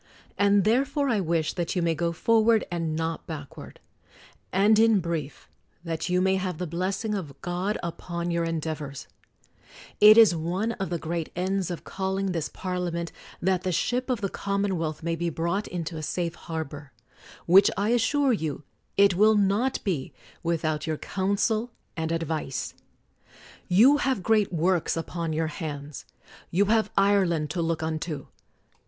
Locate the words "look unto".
27.61-28.25